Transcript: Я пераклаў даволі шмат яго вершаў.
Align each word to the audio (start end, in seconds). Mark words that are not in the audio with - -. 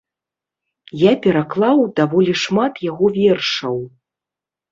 Я 1.01 1.11
пераклаў 1.25 1.83
даволі 2.01 2.33
шмат 2.43 2.73
яго 2.89 3.05
вершаў. 3.17 3.77